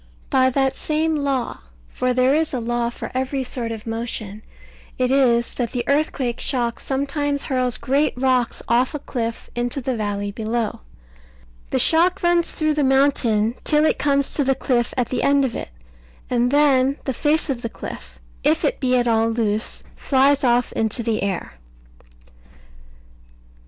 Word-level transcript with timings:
By 0.31 0.49
that 0.49 0.73
same 0.73 1.15
law 1.15 1.59
(for 1.87 2.11
there 2.11 2.33
is 2.33 2.55
a 2.55 2.59
law 2.59 2.89
for 2.89 3.11
every 3.13 3.43
sort 3.43 3.71
of 3.71 3.85
motion) 3.85 4.41
it 4.97 5.11
is 5.11 5.53
that 5.53 5.73
the 5.73 5.83
earthquake 5.87 6.39
shock 6.39 6.79
sometimes 6.79 7.43
hurls 7.43 7.77
great 7.77 8.15
rocks 8.17 8.63
off 8.67 8.95
a 8.95 8.99
cliff 8.99 9.51
into 9.55 9.79
the 9.79 9.95
valley 9.95 10.31
below. 10.31 10.79
The 11.69 11.77
shock 11.77 12.23
runs 12.23 12.53
through 12.53 12.73
the 12.73 12.83
mountain 12.83 13.53
till 13.63 13.85
it 13.85 13.99
comes 13.99 14.31
to 14.31 14.43
the 14.43 14.55
cliff 14.55 14.91
at 14.97 15.09
the 15.09 15.21
end 15.21 15.45
of 15.45 15.55
it; 15.55 15.69
and 16.31 16.49
then 16.49 16.97
the 17.03 17.13
face 17.13 17.51
of 17.51 17.61
the 17.61 17.69
cliff, 17.69 18.17
if 18.43 18.65
it 18.65 18.79
be 18.79 18.97
at 18.97 19.07
all 19.07 19.29
loose, 19.29 19.83
flies 19.95 20.43
off 20.43 20.71
into 20.71 21.03
the 21.03 21.21
air. 21.21 21.59